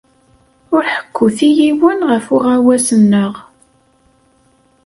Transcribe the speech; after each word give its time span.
Ur 0.75 0.83
ḥekkut 0.93 1.37
i 1.47 1.49
yiwen 1.57 1.99
ɣef 2.09 2.25
uɣawas-nneɣ. 2.35 3.33